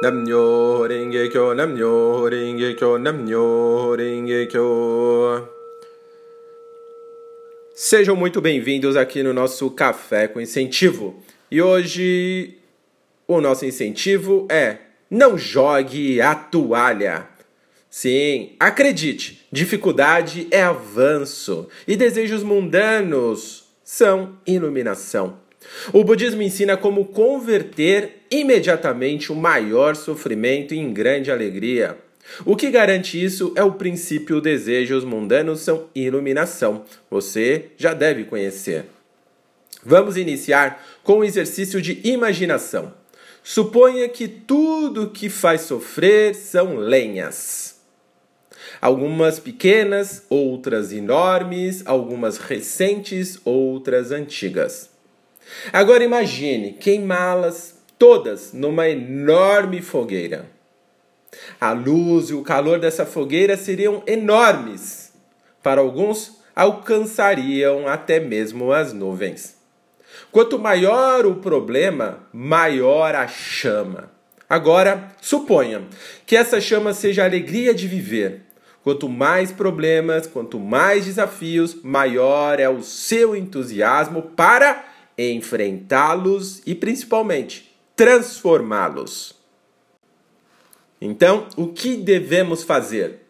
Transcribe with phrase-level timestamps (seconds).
[0.00, 5.48] Namnyo Renge Kyo, Namnyo Renge Kyo, Namnyo Renge Kyo.
[7.74, 11.20] Sejam muito bem-vindos aqui no nosso Café com Incentivo.
[11.50, 12.58] E hoje
[13.26, 14.76] o nosso incentivo é
[15.10, 17.26] não jogue a toalha.
[17.90, 25.47] Sim, acredite, dificuldade é avanço e desejos mundanos são iluminação.
[25.92, 31.98] O budismo ensina como converter imediatamente o maior sofrimento em grande alegria.
[32.44, 36.84] O que garante isso é o princípio desejos mundanos são iluminação.
[37.10, 38.84] Você já deve conhecer.
[39.84, 42.92] Vamos iniciar com o exercício de imaginação.
[43.42, 47.78] Suponha que tudo que faz sofrer são lenhas.
[48.80, 54.90] Algumas pequenas, outras enormes, algumas recentes, outras antigas.
[55.72, 60.46] Agora imagine queimá-las todas numa enorme fogueira.
[61.60, 65.12] A luz e o calor dessa fogueira seriam enormes.
[65.62, 69.56] Para alguns, alcançariam até mesmo as nuvens.
[70.30, 74.10] Quanto maior o problema, maior a chama.
[74.48, 75.82] Agora, suponha
[76.26, 78.42] que essa chama seja a alegria de viver.
[78.82, 84.84] Quanto mais problemas, quanto mais desafios, maior é o seu entusiasmo para
[85.18, 89.34] enfrentá-los e principalmente transformá-los.
[91.00, 93.26] Então, o que devemos fazer?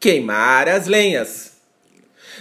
[0.00, 1.52] Queimar as lenhas.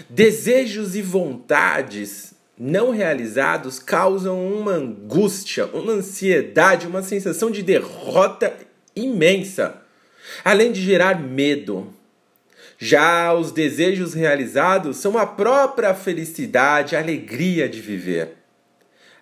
[0.09, 8.55] Desejos e vontades não realizados causam uma angústia, uma ansiedade, uma sensação de derrota
[8.95, 9.81] imensa,
[10.43, 11.93] além de gerar medo.
[12.83, 18.29] Já os desejos realizados são a própria felicidade, a alegria de viver.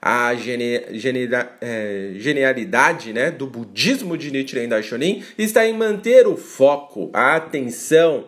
[0.01, 1.27] A gene, gene,
[1.59, 8.27] é, genialidade né, do budismo de Nichiren Daishonin está em manter o foco, a atenção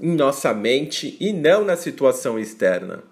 [0.00, 3.04] em nossa mente e não na situação externa.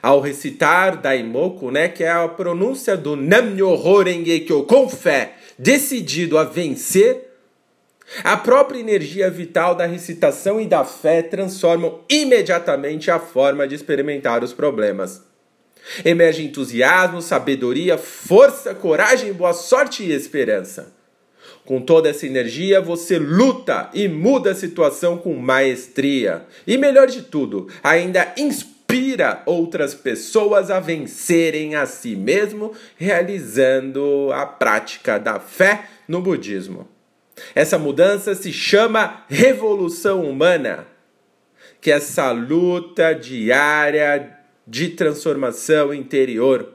[0.00, 6.44] Ao recitar Daimoku, né, que é a pronúncia do Nam-myoho Renge-kyo com fé, decidido a
[6.44, 7.31] vencer,
[8.22, 14.44] a própria energia vital da recitação e da fé transformam imediatamente a forma de experimentar
[14.44, 15.22] os problemas.
[16.04, 20.92] Emerge entusiasmo, sabedoria, força, coragem, boa sorte e esperança.
[21.64, 26.44] Com toda essa energia, você luta e muda a situação com maestria.
[26.66, 34.44] E melhor de tudo, ainda inspira outras pessoas a vencerem a si mesmo, realizando a
[34.44, 36.91] prática da fé no budismo.
[37.54, 40.86] Essa mudança se chama revolução humana,
[41.80, 46.72] que é essa luta diária de transformação interior,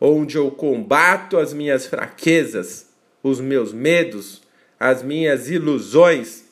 [0.00, 2.88] onde eu combato as minhas fraquezas,
[3.22, 4.42] os meus medos,
[4.78, 6.44] as minhas ilusões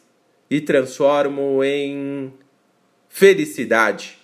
[0.48, 2.32] e transformo em
[3.08, 4.18] felicidade.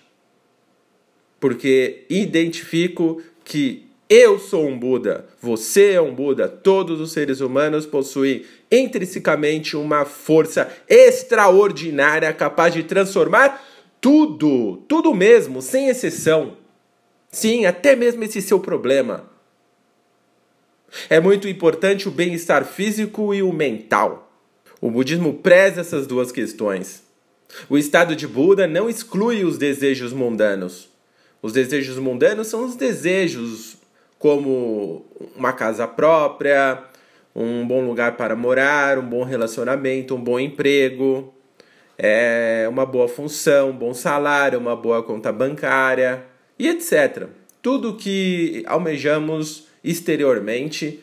[1.39, 7.85] Porque identifico que eu sou um Buda, você é um Buda, todos os seres humanos
[7.85, 13.63] possuem intrinsecamente uma força extraordinária capaz de transformar
[14.01, 16.57] tudo, tudo mesmo, sem exceção.
[17.31, 19.29] Sim, até mesmo esse seu problema.
[21.09, 24.31] É muito importante o bem-estar físico e o mental.
[24.79, 27.03] O budismo preza essas duas questões.
[27.69, 30.89] O estado de Buda não exclui os desejos mundanos.
[31.41, 33.77] Os desejos mundanos são os desejos
[34.19, 35.05] como
[35.35, 36.83] uma casa própria,
[37.39, 41.31] um bom lugar para morar, um bom relacionamento, um bom emprego,
[41.95, 46.25] é, uma boa função, um bom salário, uma boa conta bancária
[46.57, 47.27] e etc.
[47.61, 50.99] Tudo que almejamos exteriormente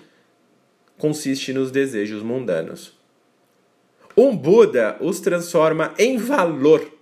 [0.98, 2.98] consiste nos desejos mundanos.
[4.16, 6.92] Um Buda os transforma em valor.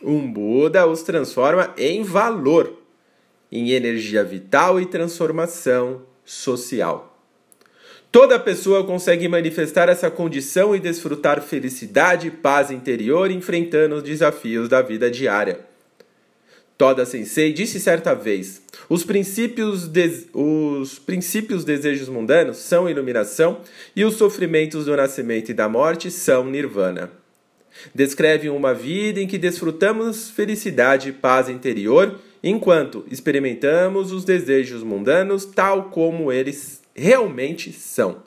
[0.00, 2.78] Um Buda os transforma em valor
[3.50, 7.11] em energia vital e transformação social.
[8.12, 14.68] Toda pessoa consegue manifestar essa condição e desfrutar felicidade e paz interior enfrentando os desafios
[14.68, 15.60] da vida diária.
[16.76, 19.90] Toda Sensei disse certa vez: os princípios,
[20.34, 23.62] os princípios desejos mundanos são iluminação
[23.96, 27.10] e os sofrimentos do nascimento e da morte são nirvana.
[27.94, 35.46] Descreve uma vida em que desfrutamos felicidade e paz interior enquanto experimentamos os desejos mundanos
[35.46, 38.22] tal como eles realmente são.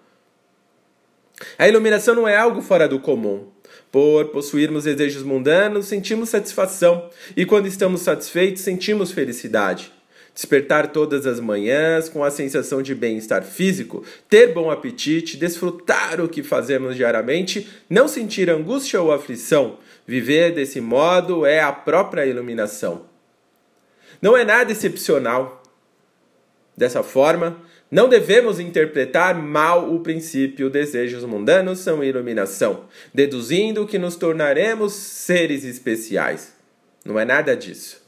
[1.57, 3.47] A iluminação não é algo fora do comum.
[3.91, 9.91] Por possuirmos desejos mundanos, sentimos satisfação, e quando estamos satisfeitos, sentimos felicidade.
[10.33, 16.27] Despertar todas as manhãs com a sensação de bem-estar físico, ter bom apetite, desfrutar o
[16.27, 19.79] que fazemos diariamente, não sentir angústia ou aflição.
[20.05, 23.05] Viver desse modo é a própria iluminação.
[24.21, 25.63] Não é nada excepcional.
[26.75, 27.61] Dessa forma,
[27.91, 35.63] não devemos interpretar mal o princípio desejos mundanos são iluminação, deduzindo que nos tornaremos seres
[35.63, 36.53] especiais.
[37.05, 38.03] Não é nada disso.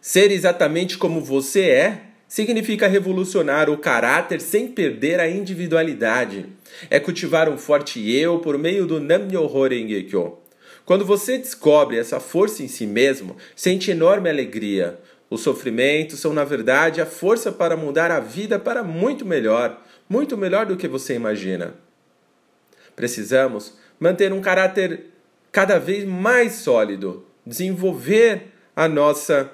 [0.00, 6.46] Ser exatamente como você é significa revolucionar o caráter sem perder a individualidade.
[6.90, 10.38] É cultivar um forte eu por meio do Nam-myoho Renge-kyo.
[10.84, 14.98] Quando você descobre essa força em si mesmo, sente enorme alegria.
[15.34, 20.36] Os sofrimentos são, na verdade, a força para mudar a vida para muito melhor, muito
[20.36, 21.74] melhor do que você imagina.
[22.94, 25.06] Precisamos manter um caráter
[25.50, 28.42] cada vez mais sólido, desenvolver
[28.76, 29.50] a nossa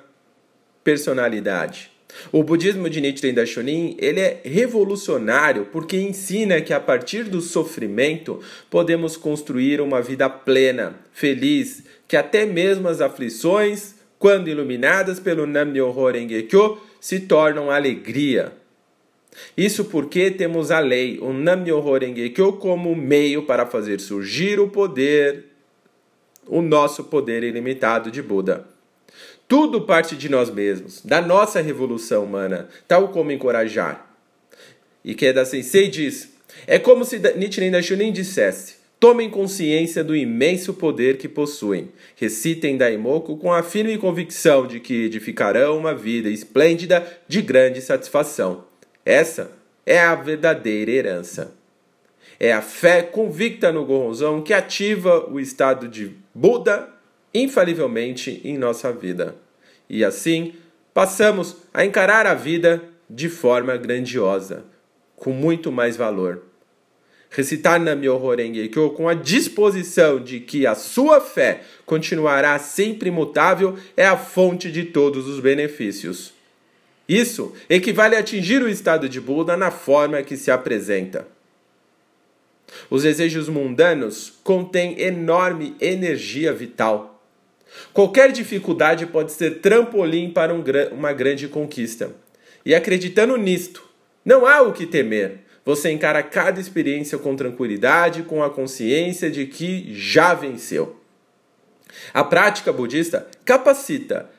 [0.84, 1.90] personalidade.
[2.30, 8.42] O budismo de Nichiren Daishonin, ele é revolucionário porque ensina que a partir do sofrimento
[8.68, 16.10] podemos construir uma vida plena, feliz, que até mesmo as aflições, quando iluminadas pelo Nam-myoho
[16.10, 18.52] Renge-kyo, se tornam alegria.
[19.56, 25.46] Isso porque temos a lei, o Nam-myoho Renge-kyo, como meio para fazer surgir o poder,
[26.46, 28.66] o nosso poder ilimitado de Buda.
[29.48, 34.06] Tudo parte de nós mesmos, da nossa revolução humana, tal como encorajar.
[35.02, 36.28] E Keda Sensei diz:
[36.66, 41.90] é como se Nichiren Daishonin dissesse: tomem consciência do imenso poder que possuem.
[42.16, 48.64] Recitem Daimoku com a firme convicção de que edificarão uma vida esplêndida de grande satisfação.
[49.04, 49.52] Essa
[49.86, 51.54] é a verdadeira herança.
[52.38, 56.88] É a fé convicta no Goronzão que ativa o estado de Buda
[57.32, 59.34] infalivelmente em nossa vida.
[59.88, 60.54] E assim,
[60.92, 64.64] passamos a encarar a vida de forma grandiosa,
[65.16, 66.49] com muito mais valor.
[67.30, 74.04] Recitar Nam-myoho Renge-kyo com a disposição de que a sua fé continuará sempre imutável é
[74.04, 76.32] a fonte de todos os benefícios.
[77.08, 81.26] Isso equivale a atingir o estado de Buda na forma que se apresenta.
[82.88, 87.20] Os desejos mundanos contêm enorme energia vital
[87.92, 90.62] Qualquer dificuldade pode ser trampolim para um,
[90.92, 92.12] uma grande conquista.
[92.64, 93.88] E acreditando nisto,
[94.24, 95.40] não há o que temer.
[95.64, 100.96] Você encara cada experiência com tranquilidade, com a consciência de que já venceu.
[102.14, 104.30] A prática budista capacita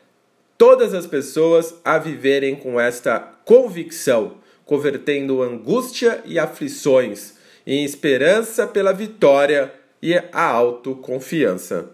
[0.61, 7.33] todas as pessoas a viverem com esta convicção, convertendo angústia e aflições
[7.65, 11.89] em esperança pela vitória e a autoconfiança.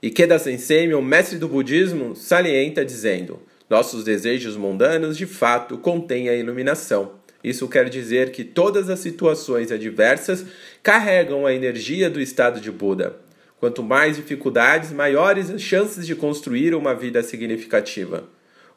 [0.00, 6.34] Ikeda Sensei, o mestre do budismo, salienta dizendo: Nossos desejos mundanos de fato contêm a
[6.34, 7.21] iluminação.
[7.42, 10.44] Isso quer dizer que todas as situações adversas
[10.82, 13.16] carregam a energia do estado de Buda.
[13.58, 18.24] Quanto mais dificuldades, maiores as chances de construir uma vida significativa.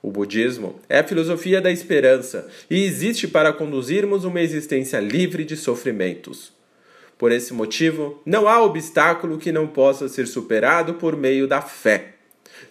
[0.01, 5.57] O budismo é a filosofia da esperança e existe para conduzirmos uma existência livre de
[5.57, 6.53] sofrimentos.
[7.17, 12.15] Por esse motivo, não há obstáculo que não possa ser superado por meio da fé.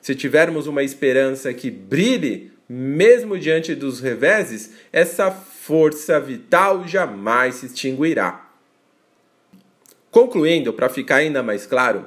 [0.01, 5.31] Se tivermos uma esperança que brilhe, mesmo diante dos reveses, essa
[5.67, 8.51] força vital jamais se extinguirá.
[10.11, 12.05] Concluindo, para ficar ainda mais claro,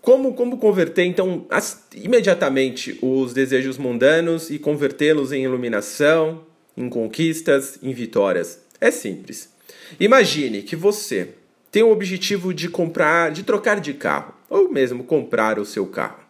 [0.00, 6.42] como, como converter então as, imediatamente os desejos mundanos e convertê-los em iluminação,
[6.74, 8.64] em conquistas, em vitórias?
[8.80, 9.52] É simples.
[10.00, 11.34] Imagine que você
[11.70, 16.20] tem o objetivo de comprar, de trocar de carro, ou mesmo comprar o seu carro.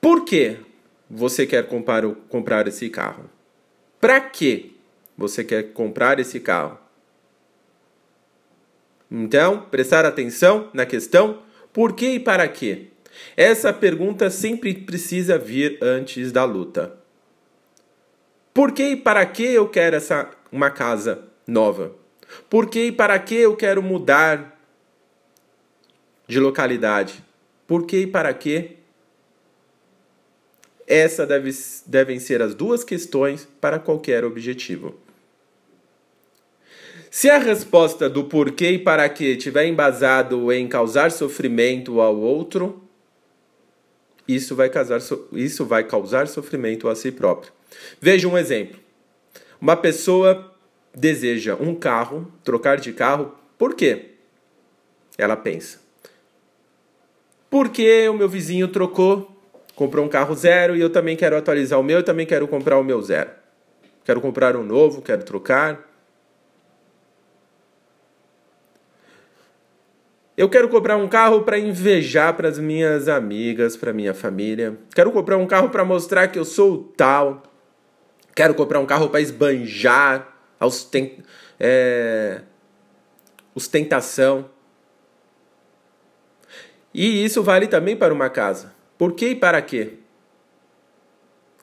[0.00, 0.56] Por que
[1.10, 3.28] você quer comprar, comprar esse carro?
[4.02, 4.76] Para que
[5.16, 6.76] você quer comprar esse carro?
[9.08, 11.40] Então, prestar atenção na questão
[11.72, 12.88] por que e para quê?
[13.36, 16.98] Essa pergunta sempre precisa vir antes da luta.
[18.52, 21.94] Por que e para que eu quero essa uma casa nova.
[22.50, 24.60] Por que e para que eu quero mudar
[26.26, 27.22] de localidade?
[27.68, 28.81] Por que e para que?
[30.86, 31.50] Essas deve,
[31.86, 34.94] devem ser as duas questões para qualquer objetivo.
[37.10, 42.82] Se a resposta do porquê e para que estiver embasado em causar sofrimento ao outro,
[44.26, 44.98] isso vai, causar,
[45.32, 47.52] isso vai causar sofrimento a si próprio.
[48.00, 48.80] Veja um exemplo.
[49.60, 50.54] Uma pessoa
[50.94, 54.12] deseja um carro, trocar de carro, por quê?
[55.18, 55.80] Ela pensa.
[57.50, 59.30] Porque o meu vizinho trocou
[59.74, 62.78] comprou um carro zero e eu também quero atualizar o meu, eu também quero comprar
[62.78, 63.30] o meu zero.
[64.04, 65.88] Quero comprar um novo, quero trocar.
[70.36, 74.78] Eu quero comprar um carro para invejar para as minhas amigas, para minha família.
[74.94, 77.42] Quero comprar um carro para mostrar que eu sou o tal.
[78.34, 81.18] Quero comprar um carro para esbanjar, ostent...
[81.60, 82.40] é...
[83.54, 84.50] ostentação.
[86.94, 88.72] E isso vale também para uma casa.
[89.02, 89.94] Por que e para quê?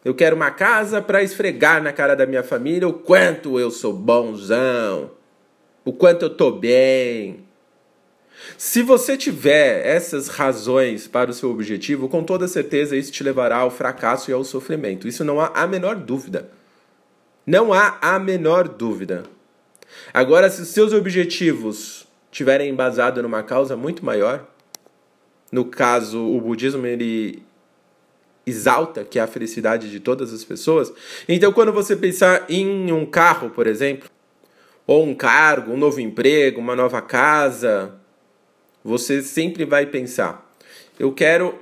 [0.03, 3.93] Eu quero uma casa para esfregar na cara da minha família o quanto eu sou
[3.93, 5.12] bonzão,
[5.86, 7.46] o quanto eu tô bem.
[8.58, 13.60] Se você tiver essas razões para o seu objetivo, com toda certeza isso te levará
[13.60, 15.08] ao fracasso e ao sofrimento.
[15.08, 16.50] Isso não há a menor dúvida.
[17.48, 19.24] Não há a menor dúvida.
[20.13, 24.46] Agora, se os seus objetivos tiverem embasado numa causa muito maior,
[25.51, 27.44] no caso, o budismo ele
[28.46, 30.91] exalta que é a felicidade de todas as pessoas.
[31.27, 34.10] Então, quando você pensar em um carro, por exemplo,
[34.86, 37.96] ou um cargo, um novo emprego, uma nova casa,
[38.84, 40.51] você sempre vai pensar:
[41.00, 41.60] eu quero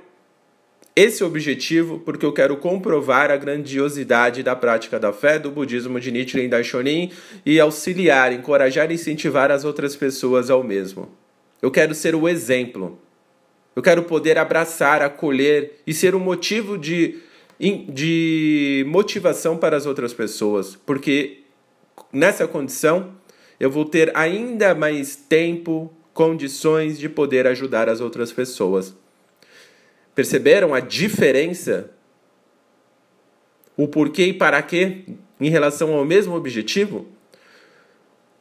[0.96, 6.10] esse objetivo porque eu quero comprovar a grandiosidade da prática da fé do budismo de
[6.10, 7.12] Nichiren Daishonin
[7.46, 11.08] e auxiliar, encorajar e incentivar as outras pessoas ao mesmo.
[11.62, 12.98] Eu quero ser o exemplo.
[13.78, 17.20] Eu quero poder abraçar, acolher e ser um motivo de,
[17.88, 21.44] de motivação para as outras pessoas, porque
[22.12, 23.12] nessa condição
[23.60, 28.96] eu vou ter ainda mais tempo, condições de poder ajudar as outras pessoas.
[30.12, 31.88] Perceberam a diferença?
[33.76, 35.04] O porquê e para quê
[35.40, 37.06] em relação ao mesmo objetivo?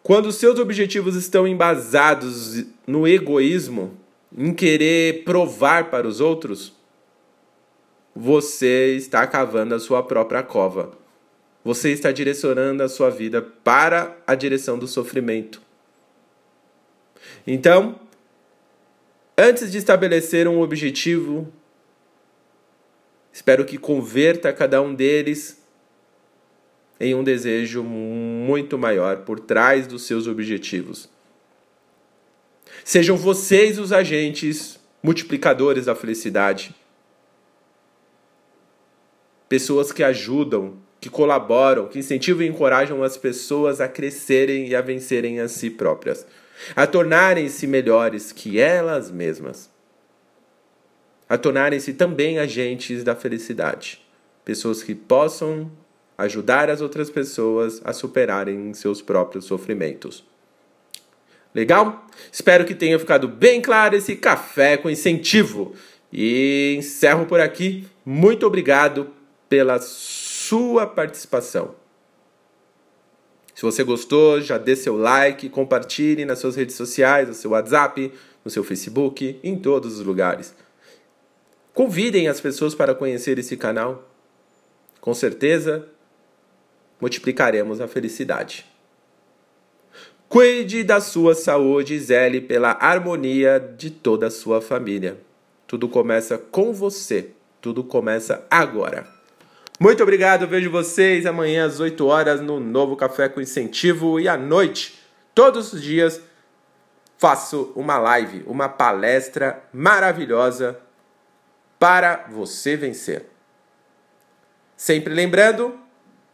[0.02, 3.96] Quando seus objetivos estão embasados no egoísmo,
[4.36, 6.74] em querer provar para os outros,
[8.16, 10.98] você está cavando a sua própria cova.
[11.64, 15.62] Você está direcionando a sua vida para a direção do sofrimento.
[17.46, 18.00] Então,
[19.38, 21.52] antes de estabelecer um objetivo,
[23.32, 25.62] espero que converta cada um deles
[27.00, 31.10] em um desejo muito maior por trás dos seus objetivos.
[32.84, 36.76] Sejam vocês os agentes multiplicadores da felicidade.
[39.50, 44.82] Pessoas que ajudam, que colaboram, que incentivam e encorajam as pessoas a crescerem e a
[44.82, 46.26] vencerem a si próprias,
[46.76, 49.70] a tornarem-se melhores que elas mesmas,
[51.30, 54.02] a tornarem-se também agentes da felicidade.
[54.44, 55.72] Pessoas que possam
[56.18, 60.26] ajudar as outras pessoas a superarem seus próprios sofrimentos.
[61.54, 62.06] Legal?
[62.32, 65.74] Espero que tenha ficado bem claro esse café com incentivo.
[66.12, 67.88] E encerro por aqui.
[68.06, 69.12] Muito obrigado
[69.50, 71.76] pela sua participação.
[73.54, 78.14] Se você gostou, já dê seu like, compartilhe nas suas redes sociais, no seu WhatsApp,
[78.46, 80.54] no seu Facebook, em todos os lugares.
[81.74, 84.12] Convidem as pessoas para conhecer esse canal.
[85.02, 85.88] Com certeza,
[87.02, 88.66] multiplicaremos a felicidade.
[90.30, 95.18] Cuide da sua saúde zele pela harmonia de toda a sua família.
[95.66, 97.32] Tudo começa com você.
[97.62, 99.08] Tudo começa agora.
[99.80, 100.46] Muito obrigado.
[100.46, 105.00] Vejo vocês amanhã às 8 horas no novo Café com Incentivo e à noite,
[105.34, 106.22] todos os dias,
[107.18, 110.78] faço uma live, uma palestra maravilhosa
[111.80, 113.28] para você vencer.
[114.76, 115.74] Sempre lembrando,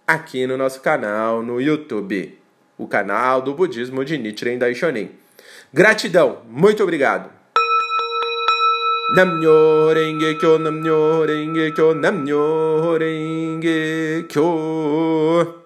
[0.07, 2.42] aqui no nosso canal no YouTube
[2.77, 5.09] o canal do budismo de Nichiren Daishonin.
[5.73, 7.29] Gratidão, muito obrigado.
[9.15, 15.62] Namnyo renge kyo, namnyo renge kyo, namnyo renge kyo.